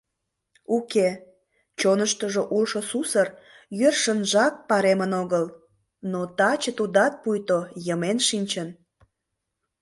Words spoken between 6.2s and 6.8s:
таче